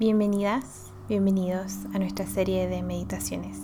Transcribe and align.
Bienvenidas, 0.00 0.92
bienvenidos 1.08 1.86
a 1.92 1.98
nuestra 1.98 2.24
serie 2.24 2.68
de 2.68 2.84
meditaciones. 2.84 3.60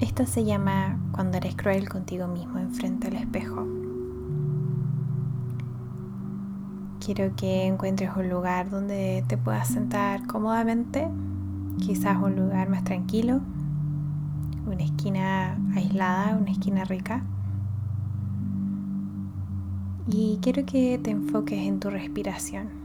Esta 0.00 0.26
se 0.26 0.44
llama 0.44 1.00
Cuando 1.12 1.38
eres 1.38 1.56
cruel 1.56 1.88
contigo 1.88 2.28
mismo 2.28 2.58
enfrente 2.58 3.06
al 3.06 3.14
espejo. 3.14 3.66
Quiero 7.02 7.34
que 7.36 7.64
encuentres 7.64 8.10
un 8.14 8.28
lugar 8.28 8.68
donde 8.68 9.24
te 9.28 9.38
puedas 9.38 9.68
sentar 9.68 10.26
cómodamente, 10.26 11.08
quizás 11.78 12.18
un 12.22 12.36
lugar 12.36 12.68
más 12.68 12.84
tranquilo, 12.84 13.40
una 14.66 14.84
esquina 14.84 15.56
aislada, 15.74 16.36
una 16.36 16.50
esquina 16.50 16.84
rica. 16.84 17.24
Y 20.06 20.38
quiero 20.42 20.66
que 20.66 21.00
te 21.02 21.12
enfoques 21.12 21.66
en 21.66 21.80
tu 21.80 21.88
respiración 21.88 22.81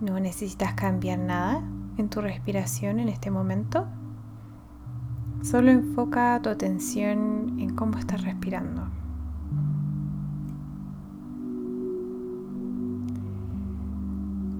no 0.00 0.20
necesitas 0.20 0.74
cambiar 0.74 1.18
nada 1.18 1.62
en 1.96 2.08
tu 2.08 2.20
respiración 2.20 2.98
en 3.00 3.08
este 3.08 3.30
momento. 3.30 3.86
Solo 5.42 5.70
enfoca 5.70 6.40
tu 6.42 6.48
atención 6.48 7.56
en 7.58 7.74
cómo 7.74 7.98
estás 7.98 8.22
respirando. 8.22 8.88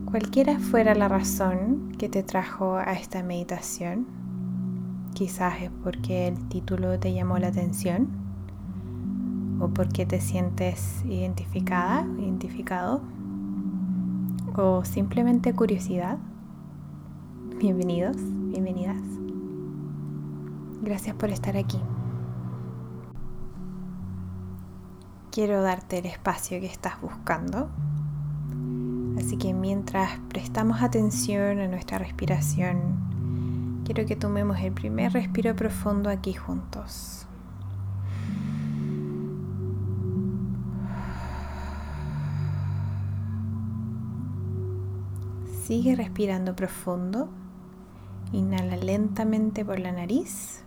Cualquiera 0.04 0.58
fuera 0.60 0.94
la 0.94 1.08
razón 1.08 1.92
que 1.98 2.08
te 2.08 2.22
trajo 2.22 2.76
a 2.76 2.92
esta 2.92 3.22
meditación, 3.22 4.06
quizás 5.12 5.62
es 5.62 5.70
porque 5.82 6.28
el 6.28 6.48
título 6.48 6.98
te 7.00 7.12
llamó 7.12 7.38
la 7.38 7.48
atención 7.48 8.08
o 9.58 9.68
porque 9.68 10.06
te 10.06 10.20
sientes 10.20 11.04
identificada, 11.04 12.06
identificado 12.18 13.00
o 14.56 14.84
simplemente 14.84 15.52
curiosidad, 15.52 16.18
bienvenidos, 17.58 18.16
bienvenidas. 18.18 19.02
Gracias 20.82 21.16
por 21.16 21.30
estar 21.30 21.56
aquí. 21.56 21.80
Quiero 25.32 25.60
darte 25.62 25.98
el 25.98 26.06
espacio 26.06 26.60
que 26.60 26.66
estás 26.66 27.00
buscando. 27.00 27.68
Así 29.18 29.36
que 29.36 29.52
mientras 29.54 30.20
prestamos 30.28 30.82
atención 30.82 31.58
a 31.58 31.66
nuestra 31.66 31.98
respiración, 31.98 33.82
quiero 33.84 34.06
que 34.06 34.14
tomemos 34.14 34.60
el 34.60 34.72
primer 34.72 35.12
respiro 35.12 35.56
profundo 35.56 36.10
aquí 36.10 36.32
juntos. 36.32 37.26
Sigue 45.64 45.96
respirando 45.96 46.54
profundo. 46.54 47.30
Inhala 48.32 48.76
lentamente 48.76 49.64
por 49.64 49.78
la 49.78 49.92
nariz 49.92 50.62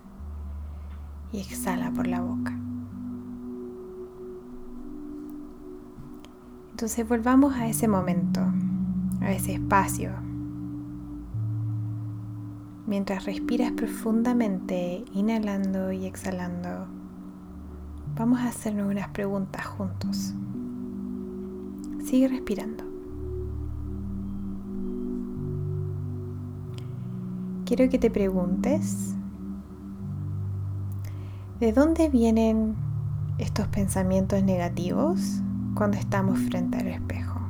y 1.32 1.40
exhala 1.40 1.92
por 1.92 2.08
la 2.08 2.20
boca. 2.20 2.58
Entonces 6.72 7.08
volvamos 7.08 7.54
a 7.54 7.68
ese 7.68 7.88
momento, 7.88 8.42
a 9.22 9.32
ese 9.32 9.54
espacio. 9.54 10.14
Mientras 12.88 13.26
respiras 13.26 13.74
profundamente, 13.74 15.06
inhalando 15.14 15.92
y 15.92 16.08
exhalando, 16.08 16.88
vamos 18.16 18.40
a 18.40 18.48
hacernos 18.48 18.90
unas 18.90 19.10
preguntas 19.10 19.64
juntos. 19.64 20.34
Sigue 22.04 22.30
respirando. 22.30 22.87
Quiero 27.68 27.90
que 27.90 28.00
te 28.00 28.10
preguntes, 28.10 29.14
¿de 31.60 31.74
dónde 31.74 32.08
vienen 32.08 32.78
estos 33.40 33.68
pensamientos 33.68 34.42
negativos 34.42 35.42
cuando 35.76 35.98
estamos 35.98 36.40
frente 36.40 36.78
al 36.78 36.88
espejo? 36.88 37.42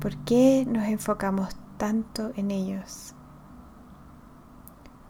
¿Por 0.00 0.16
qué 0.18 0.64
nos 0.70 0.84
enfocamos 0.84 1.56
tanto 1.76 2.30
en 2.36 2.52
ellos? 2.52 3.16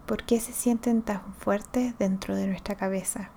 ¿Por 0.07 0.23
qué 0.23 0.39
se 0.39 0.51
sienten 0.51 1.03
tan 1.03 1.21
fuertes 1.35 1.95
dentro 1.99 2.35
de 2.35 2.47
nuestra 2.47 2.73
cabeza? 2.73 3.29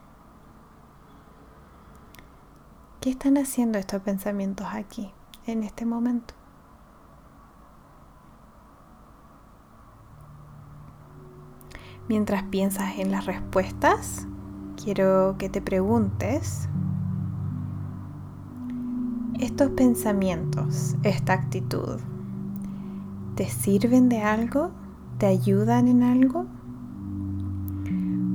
¿Qué 3.03 3.11
están 3.11 3.37
haciendo 3.37 3.78
estos 3.78 4.00
pensamientos 4.00 4.67
aquí, 4.71 5.12
en 5.47 5.62
este 5.62 5.84
momento? 5.84 6.40
Mientras 12.10 12.43
piensas 12.43 12.98
en 12.98 13.12
las 13.12 13.26
respuestas, 13.26 14.26
quiero 14.82 15.37
que 15.38 15.48
te 15.48 15.60
preguntes, 15.60 16.69
¿estos 19.38 19.71
pensamientos, 19.71 20.97
esta 21.04 21.34
actitud, 21.34 22.00
te 23.37 23.49
sirven 23.49 24.09
de 24.09 24.22
algo? 24.22 24.72
¿Te 25.19 25.26
ayudan 25.26 25.87
en 25.87 26.03
algo? 26.03 26.47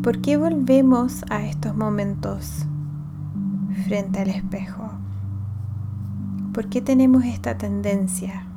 ¿Por 0.02 0.22
qué 0.22 0.38
volvemos 0.38 1.26
a 1.30 1.44
estos 1.44 1.76
momentos 1.76 2.66
frente 3.90 4.22
al 4.22 4.30
espejo? 4.30 4.90
¿Por 6.54 6.70
qué 6.70 6.80
tenemos 6.80 7.26
esta 7.26 7.58
tendencia, 7.58 8.48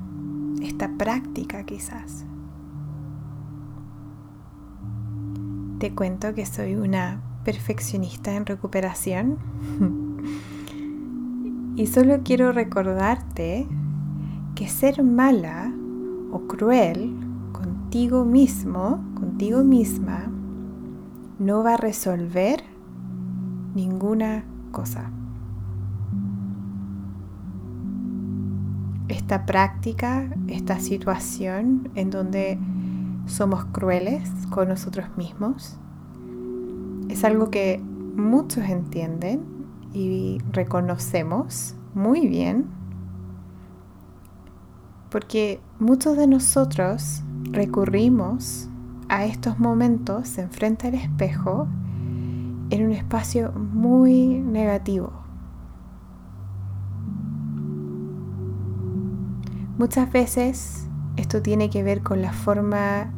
esta 0.63 0.89
práctica 0.97 1.65
quizás? 1.65 2.28
Te 5.79 5.95
cuento 5.95 6.35
que 6.35 6.45
soy 6.45 6.75
una 6.75 7.21
perfeccionista 7.45 8.35
en 8.35 8.47
recuperación. 8.47 9.39
y 11.77 11.87
solo 11.87 12.21
quiero 12.25 12.51
recordarte 12.51 13.69
que 14.57 14.69
ser 14.69 15.05
mala 15.05 15.73
o 16.33 16.41
cruel 16.49 17.15
contigo 17.53 18.25
mismo, 18.25 19.05
contigo 19.15 19.63
misma, 19.63 20.29
no 21.39 21.63
va 21.63 21.75
a 21.75 21.77
resolver 21.77 22.65
ninguna 23.77 24.45
cosa. 24.73 25.13
Esta 29.07 29.47
práctica, 29.47 30.29
esta 30.49 30.81
situación 30.81 31.89
en 31.95 32.11
donde 32.11 32.59
somos 33.29 33.65
crueles 33.67 34.29
con 34.51 34.69
nosotros 34.69 35.07
mismos. 35.17 35.77
Es 37.09 37.25
algo 37.25 37.51
que 37.51 37.81
muchos 38.17 38.65
entienden 38.69 39.43
y 39.93 40.39
reconocemos 40.53 41.75
muy 41.95 42.27
bien 42.27 42.67
porque 45.11 45.61
muchos 45.79 46.17
de 46.17 46.27
nosotros 46.27 47.23
recurrimos 47.51 48.69
a 49.09 49.25
estos 49.25 49.59
momentos 49.59 50.37
en 50.39 50.51
frente 50.51 50.89
al 50.89 50.95
espejo 50.95 51.67
en 52.71 52.85
un 52.85 52.93
espacio 52.93 53.53
muy 53.53 54.41
negativo. 54.41 55.13
Muchas 59.79 60.11
veces 60.13 60.89
esto 61.17 61.41
tiene 61.41 61.71
que 61.71 61.83
ver 61.83 62.03
con 62.03 62.21
la 62.21 62.33
forma 62.33 63.13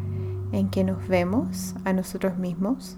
en 0.53 0.69
que 0.71 0.85
nos 0.85 1.07
vemos 1.09 1.75
a 1.85 1.93
nosotros 1.93 2.39
mismos. 2.39 2.97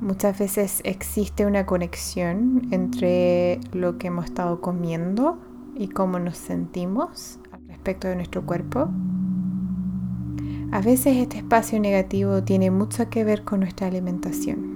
Muchas 0.00 0.38
veces 0.38 0.80
existe 0.84 1.46
una 1.46 1.66
conexión 1.66 2.68
entre 2.72 3.60
lo 3.72 3.96
que 3.96 4.08
hemos 4.08 4.26
estado 4.26 4.60
comiendo 4.60 5.38
y 5.74 5.88
cómo 5.88 6.18
nos 6.18 6.36
sentimos 6.36 7.38
al 7.52 7.66
respecto 7.68 8.08
de 8.08 8.16
nuestro 8.16 8.44
cuerpo. 8.44 8.90
A 10.72 10.80
veces 10.80 11.16
este 11.16 11.38
espacio 11.38 11.78
negativo 11.80 12.42
tiene 12.42 12.70
mucho 12.70 13.08
que 13.08 13.24
ver 13.24 13.44
con 13.44 13.60
nuestra 13.60 13.86
alimentación. 13.86 14.74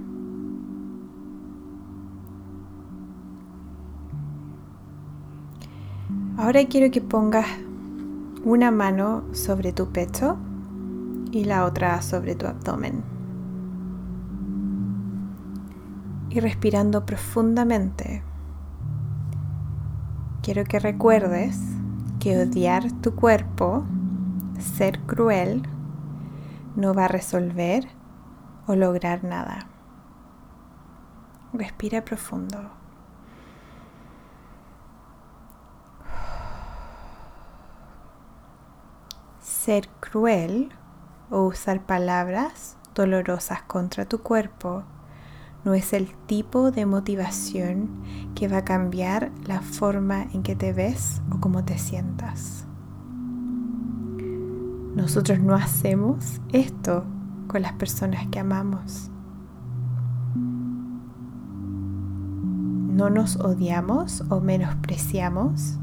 Ahora 6.38 6.64
quiero 6.66 6.90
que 6.92 7.00
pongas 7.00 7.46
una 8.44 8.70
mano 8.70 9.24
sobre 9.32 9.72
tu 9.72 9.90
pecho 9.90 10.36
y 11.32 11.44
la 11.44 11.64
otra 11.64 12.00
sobre 12.02 12.34
tu 12.34 12.46
abdomen. 12.46 13.02
Y 16.30 16.40
respirando 16.40 17.04
profundamente, 17.04 18.22
quiero 20.42 20.64
que 20.64 20.78
recuerdes 20.78 21.58
que 22.20 22.38
odiar 22.38 22.92
tu 23.00 23.14
cuerpo, 23.14 23.84
ser 24.58 25.00
cruel, 25.00 25.62
no 26.76 26.94
va 26.94 27.06
a 27.06 27.08
resolver 27.08 27.88
o 28.66 28.76
lograr 28.76 29.24
nada. 29.24 29.66
Respira 31.52 32.04
profundo. 32.04 32.77
Ser 39.42 39.88
cruel 40.00 40.70
o 41.30 41.42
usar 41.44 41.84
palabras 41.84 42.76
dolorosas 42.94 43.62
contra 43.62 44.04
tu 44.04 44.18
cuerpo 44.18 44.84
no 45.64 45.74
es 45.74 45.92
el 45.92 46.08
tipo 46.26 46.70
de 46.70 46.86
motivación 46.86 47.88
que 48.34 48.48
va 48.48 48.58
a 48.58 48.64
cambiar 48.64 49.30
la 49.46 49.60
forma 49.60 50.22
en 50.32 50.42
que 50.42 50.56
te 50.56 50.72
ves 50.72 51.20
o 51.30 51.40
cómo 51.40 51.64
te 51.64 51.78
sientas. 51.78 52.64
Nosotros 54.94 55.40
no 55.40 55.54
hacemos 55.54 56.40
esto 56.52 57.04
con 57.48 57.62
las 57.62 57.72
personas 57.74 58.26
que 58.28 58.38
amamos. 58.38 59.10
No 62.96 63.10
nos 63.10 63.36
odiamos 63.36 64.24
o 64.28 64.40
menospreciamos 64.40 65.78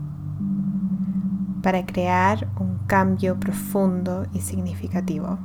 para 1.65 1.83
crear 1.83 2.47
un 2.59 2.77
cambio 2.85 3.39
profundo 3.39 4.27
y 4.33 4.41
significativo. 4.41 5.39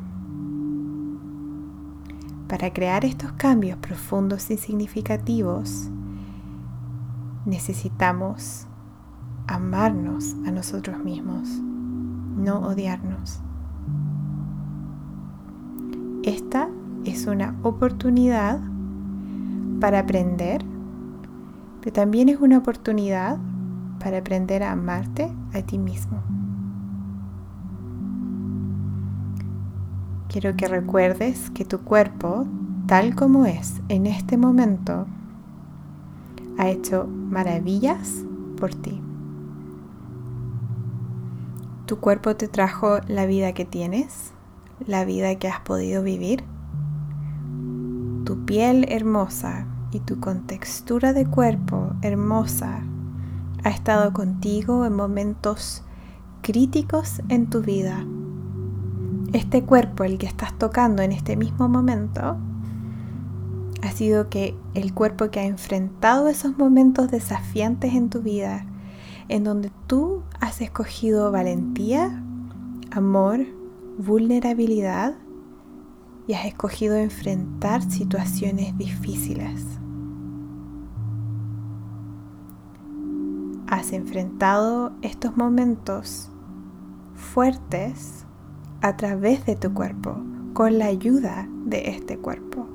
Para 2.47 2.75
crear 2.75 3.07
estos 3.07 3.33
cambios 3.33 3.79
profundos 3.79 4.51
y 4.51 4.59
significativos, 4.59 5.89
necesitamos 7.47 8.67
amarnos 9.47 10.37
a 10.47 10.51
nosotros 10.51 11.03
mismos, 11.03 11.49
no 11.49 12.59
odiarnos. 12.67 13.41
Esta 16.23 16.69
es 17.07 17.27
una 17.27 17.57
oportunidad 17.63 18.61
para 19.81 20.01
aprender, 20.01 20.67
pero 21.81 21.95
también 21.95 22.29
es 22.29 22.39
una 22.39 22.59
oportunidad 22.59 23.39
para 24.01 24.19
aprender 24.19 24.65
a 24.65 24.73
amarte 24.73 25.31
a 25.53 25.63
ti 25.63 25.79
mismo. 25.79 26.21
Quiero 30.29 30.57
que 30.57 30.67
recuerdes 30.67 31.51
que 31.51 31.65
tu 31.65 31.81
cuerpo, 31.81 32.47
tal 32.87 33.15
como 33.15 33.47
es 33.47 33.81
en 33.89 34.07
este 34.07 34.37
momento, 34.37 35.07
ha 36.59 36.69
hecho 36.69 37.07
maravillas 37.07 38.25
por 38.57 38.75
ti. 38.75 39.03
Tu 41.87 41.99
cuerpo 41.99 42.37
te 42.37 42.49
trajo 42.49 43.01
la 43.09 43.27
vida 43.27 43.53
que 43.53 43.65
tienes, 43.65 44.33
la 44.87 45.05
vida 45.05 45.35
que 45.37 45.49
has 45.49 45.61
podido 45.61 46.03
vivir. 46.03 46.45
Tu 48.25 48.45
piel 48.45 48.87
hermosa 48.89 49.67
y 49.91 49.99
tu 49.99 50.21
contextura 50.21 51.13
de 51.13 51.27
cuerpo 51.27 51.91
hermosa 52.03 52.85
ha 53.65 53.71
estado 53.71 54.13
contigo 54.13 54.85
en 54.85 54.95
momentos 54.95 55.83
críticos 56.43 57.21
en 57.29 57.49
tu 57.49 57.61
vida 57.61 58.05
este 59.33 59.63
cuerpo, 59.63 60.05
el 60.05 60.19
que 60.19 60.27
estás 60.27 60.57
tocando 60.59 61.03
en 61.03 61.13
este 61.13 61.37
mismo 61.37 61.69
momento, 61.69 62.37
ha 63.83 63.91
sido 63.93 64.29
que 64.29 64.57
el 64.75 64.93
cuerpo 64.93 65.31
que 65.31 65.41
ha 65.41 65.45
enfrentado 65.45 66.29
esos 66.29 66.59
momentos 66.59 67.11
desafiantes 67.11 67.95
en 67.95 68.11
tu 68.11 68.23
vida, 68.23 68.67
en 69.29 69.45
donde 69.45 69.71
tú 69.87 70.23
has 70.41 70.61
escogido 70.61 71.31
valentía, 71.31 72.23
amor, 72.91 73.47
vulnerabilidad 73.99 75.15
y 76.27 76.35
has 76.35 76.47
escogido 76.47 76.97
enfrentar 76.97 77.89
situaciones 77.89 78.77
difíciles. 78.77 79.65
Has 83.71 83.93
enfrentado 83.93 84.91
estos 85.01 85.37
momentos 85.37 86.29
fuertes 87.15 88.27
a 88.83 88.97
través 88.97 89.47
de 89.47 89.55
tu 89.55 89.73
cuerpo, 89.73 90.17
con 90.55 90.79
la 90.79 90.87
ayuda 90.87 91.49
de 91.67 91.91
este 91.91 92.19
cuerpo. 92.19 92.67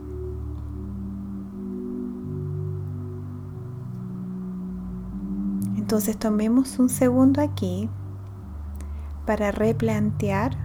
Entonces 5.76 6.18
tomemos 6.18 6.80
un 6.80 6.88
segundo 6.88 7.42
aquí 7.42 7.90
para 9.26 9.52
replantear 9.52 10.58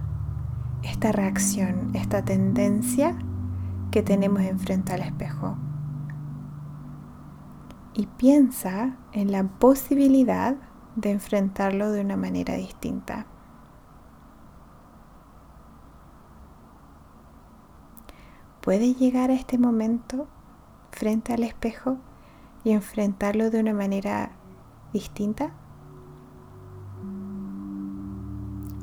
esta 0.81 1.11
reacción, 1.11 1.91
esta 1.93 2.23
tendencia 2.23 3.17
que 3.91 4.01
tenemos 4.01 4.43
enfrente 4.43 4.93
al 4.93 5.01
espejo. 5.01 5.57
Y 7.93 8.05
piensa 8.05 8.97
en 9.11 9.31
la 9.31 9.43
posibilidad 9.43 10.55
de 10.95 11.11
enfrentarlo 11.11 11.91
de 11.91 12.01
una 12.01 12.17
manera 12.17 12.55
distinta. 12.55 13.27
puedes 18.61 18.97
llegar 18.97 19.31
a 19.31 19.33
este 19.33 19.57
momento 19.57 20.27
frente 20.91 21.33
al 21.33 21.43
espejo 21.43 21.97
y 22.63 22.71
enfrentarlo 22.71 23.49
de 23.49 23.59
una 23.59 23.73
manera 23.73 24.31
distinta? 24.93 25.51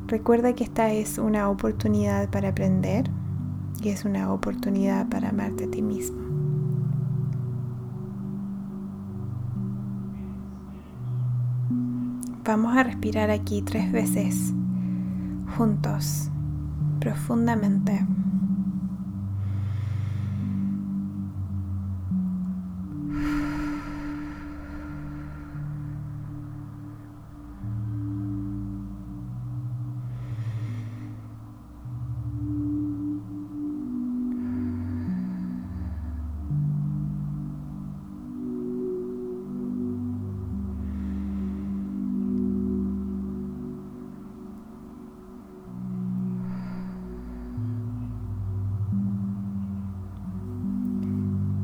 Recuerda 0.09 0.55
que 0.55 0.65
esta 0.65 0.91
es 0.91 1.19
una 1.19 1.49
oportunidad 1.49 2.29
para 2.31 2.49
aprender 2.49 3.11
y 3.81 3.91
es 3.91 4.05
una 4.05 4.33
oportunidad 4.33 5.09
para 5.09 5.29
amarte 5.29 5.65
a 5.65 5.71
ti 5.71 5.83
mismo. 5.83 6.28
Vamos 12.49 12.75
a 12.79 12.83
respirar 12.83 13.31
aquí 13.31 13.61
tres 13.61 13.93
veces 13.93 14.55
juntos, 15.59 16.31
profundamente. 16.99 18.07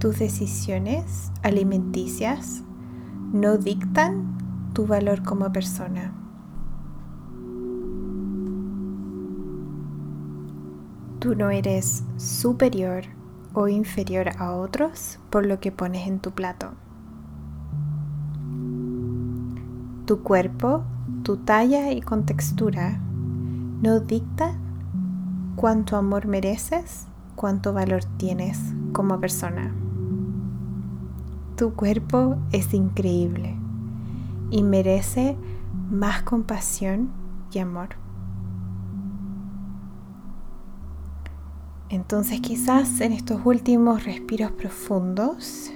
Tus 0.04 0.18
decisiones 0.18 1.32
alimenticias 1.42 2.62
no 3.32 3.56
dictan 3.56 4.36
tu 4.74 4.86
valor 4.86 5.22
como 5.22 5.50
persona. 5.50 6.12
Tú 11.20 11.34
no 11.34 11.48
eres 11.48 12.04
superior 12.18 13.04
o 13.54 13.68
inferior 13.68 14.28
a 14.36 14.52
otros 14.52 15.20
por 15.30 15.46
lo 15.46 15.58
que 15.58 15.72
pones 15.72 16.06
en 16.06 16.18
tu 16.18 16.32
plato. 16.32 16.72
Tu 20.04 20.22
cuerpo, 20.22 20.84
tu 21.22 21.38
talla 21.38 21.92
y 21.92 22.02
contextura 22.02 23.00
no 23.80 24.00
dicta 24.00 24.54
cuánto 25.56 25.96
amor 25.96 26.26
mereces, 26.26 27.06
cuánto 27.36 27.72
valor 27.72 28.04
tienes 28.18 28.60
como 28.92 29.18
persona. 29.18 29.74
Tu 31.56 31.72
cuerpo 31.74 32.36
es 32.50 32.74
increíble 32.74 33.56
y 34.50 34.62
merece 34.64 35.36
más 35.90 36.22
compasión 36.22 37.10
y 37.52 37.60
amor. 37.60 37.90
Entonces 41.90 42.40
quizás 42.40 43.00
en 43.00 43.12
estos 43.12 43.40
últimos 43.44 44.04
respiros 44.04 44.50
profundos, 44.50 45.70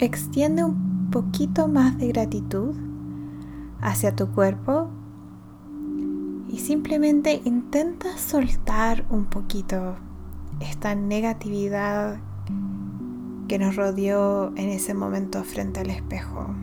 extiende 0.00 0.64
un 0.64 1.08
poquito 1.12 1.68
más 1.68 1.96
de 1.96 2.08
gratitud 2.08 2.74
hacia 3.80 4.16
tu 4.16 4.26
cuerpo 4.28 4.88
y 6.48 6.58
simplemente 6.58 7.40
intenta 7.44 8.16
soltar 8.18 9.04
un 9.10 9.26
poquito 9.26 9.96
esta 10.60 10.96
negatividad 10.96 12.18
que 13.48 13.58
nos 13.58 13.76
rodeó 13.76 14.48
en 14.56 14.68
ese 14.68 14.94
momento 14.94 15.42
frente 15.42 15.80
al 15.80 15.90
espejo. 15.90 16.54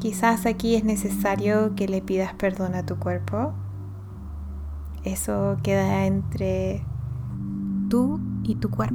Quizás 0.00 0.46
aquí 0.46 0.74
es 0.74 0.84
necesario 0.84 1.74
que 1.74 1.88
le 1.88 2.02
pidas 2.02 2.34
perdón 2.34 2.74
a 2.74 2.84
tu 2.84 2.96
cuerpo. 2.98 3.54
Eso 5.02 5.56
queda 5.62 6.06
entre 6.06 6.84
tú 7.88 8.20
y 8.42 8.56
tu 8.56 8.70
cuerpo. 8.70 8.94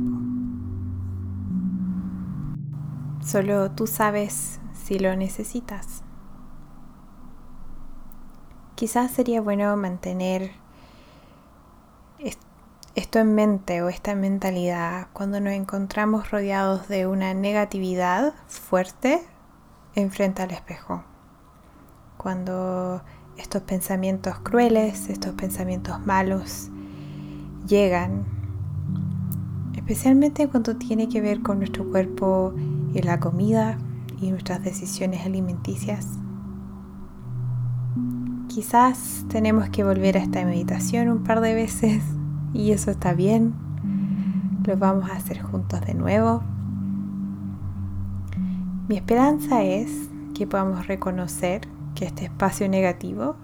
Solo 3.26 3.72
tú 3.72 3.88
sabes 3.88 4.60
si 4.74 5.00
lo 5.00 5.16
necesitas. 5.16 6.04
quizás 8.80 9.12
sería 9.12 9.42
bueno 9.42 9.76
mantener 9.76 10.52
esto 13.00 13.20
en 13.20 13.34
mente 13.34 13.82
o 13.82 13.88
esta 13.88 14.14
mentalidad 14.14 15.08
cuando 15.14 15.40
nos 15.40 15.54
encontramos 15.54 16.32
rodeados 16.32 16.90
de 16.90 17.08
una 17.08 17.34
negatividad 17.34 18.34
fuerte 18.48 19.22
enfrente 19.96 20.42
al 20.42 20.52
espejo. 20.52 21.06
Cuando 22.18 23.02
estos 23.38 23.62
pensamientos 23.62 24.40
crueles, 24.40 25.08
estos 25.08 25.34
pensamientos 25.36 26.06
malos 26.06 26.72
llegan, 27.66 28.26
especialmente 29.78 30.50
cuando 30.50 30.76
tiene 30.76 31.08
que 31.08 31.22
ver 31.22 31.42
con 31.42 31.60
nuestro 31.60 31.90
cuerpo 31.90 32.54
y 32.94 33.02
la 33.02 33.22
comida 33.22 33.78
y 34.20 34.30
nuestras 34.30 34.62
decisiones 34.62 35.26
alimenticias. 35.26 36.06
Quizás 38.50 39.24
tenemos 39.30 39.70
que 39.70 39.86
volver 39.86 40.18
a 40.18 40.22
esta 40.22 40.44
meditación 40.44 41.08
un 41.08 41.24
par 41.24 41.40
de 41.40 41.54
veces 41.54 42.04
y 42.54 42.72
eso 42.72 42.92
está 42.92 43.14
bien. 43.14 43.54
Lo 44.66 44.78
vamos 44.78 45.10
a 45.10 45.16
hacer 45.16 45.42
juntos 45.42 45.82
de 45.82 45.94
nuevo. 45.94 46.44
Mi 48.88 48.98
esperanza 48.98 49.64
es 49.64 50.10
que 50.34 50.48
podamos 50.48 50.88
reconocer 50.88 51.62
que 51.96 52.06
este 52.06 52.26
espacio 52.26 52.68
negativo 52.70 53.36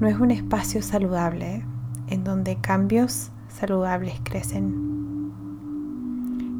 no 0.00 0.08
es 0.08 0.18
un 0.18 0.30
espacio 0.30 0.82
saludable 0.82 1.64
en 2.08 2.24
donde 2.24 2.56
cambios 2.56 3.30
saludables 3.48 4.20
crecen. 4.24 5.32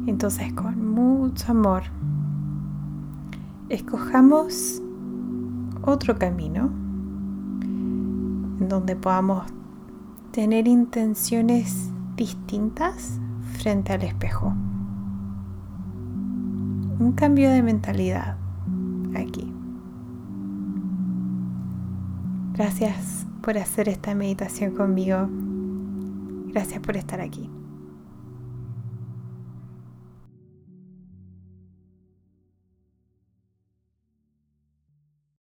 Entonces 0.07 0.53
con 0.53 0.93
mucho 0.93 1.51
amor, 1.51 1.83
escojamos 3.69 4.81
otro 5.81 6.17
camino 6.17 6.69
en 8.59 8.69
donde 8.69 8.95
podamos 8.95 9.43
tener 10.35 10.67
intenciones 10.67 11.89
distintas 12.17 13.21
frente 13.57 13.93
al 13.93 14.01
espejo. 14.01 14.47
Un 16.99 17.13
cambio 17.15 17.49
de 17.49 17.63
mentalidad 17.63 18.35
aquí. 19.15 19.49
Gracias 22.51 23.25
por 23.41 23.57
hacer 23.57 23.87
esta 23.87 24.13
meditación 24.13 24.75
conmigo. 24.75 25.29
Gracias 26.47 26.81
por 26.81 26.97
estar 26.97 27.21
aquí. 27.21 27.49